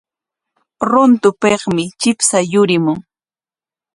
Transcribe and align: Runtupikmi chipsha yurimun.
Runtupikmi 0.89 1.83
chipsha 2.01 2.39
yurimun. 2.51 2.99